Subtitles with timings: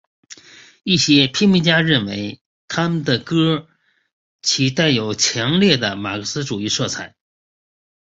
[0.81, 3.67] 一些批评家认为他们的歌
[4.41, 7.15] 其带有强烈的马克思主义色彩。